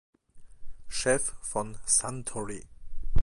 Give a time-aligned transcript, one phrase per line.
[0.89, 2.65] Chef von Suntory.